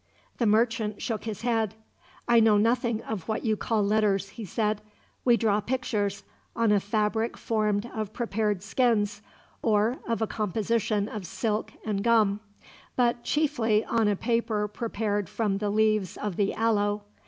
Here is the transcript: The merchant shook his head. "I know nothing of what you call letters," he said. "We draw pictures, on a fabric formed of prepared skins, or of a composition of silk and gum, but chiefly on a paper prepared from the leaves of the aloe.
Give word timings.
The 0.39 0.47
merchant 0.47 0.99
shook 0.99 1.25
his 1.25 1.43
head. 1.43 1.75
"I 2.27 2.39
know 2.39 2.57
nothing 2.57 3.03
of 3.03 3.27
what 3.27 3.45
you 3.45 3.55
call 3.55 3.83
letters," 3.85 4.29
he 4.29 4.45
said. 4.45 4.81
"We 5.23 5.37
draw 5.37 5.61
pictures, 5.61 6.23
on 6.55 6.71
a 6.71 6.79
fabric 6.79 7.37
formed 7.37 7.85
of 7.93 8.11
prepared 8.11 8.63
skins, 8.63 9.21
or 9.61 9.97
of 10.07 10.19
a 10.19 10.25
composition 10.25 11.07
of 11.07 11.27
silk 11.27 11.73
and 11.85 12.03
gum, 12.03 12.39
but 12.95 13.23
chiefly 13.23 13.85
on 13.85 14.07
a 14.07 14.15
paper 14.15 14.67
prepared 14.67 15.29
from 15.29 15.59
the 15.59 15.69
leaves 15.69 16.17
of 16.17 16.35
the 16.35 16.51
aloe. 16.55 17.03